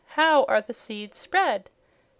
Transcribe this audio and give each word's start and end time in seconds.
How 0.15 0.45
are 0.45 0.61
the 0.61 0.73
seeds 0.73 1.17
spread? 1.19 1.65
18. 1.67 1.69